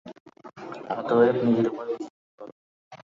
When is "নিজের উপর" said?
1.43-1.85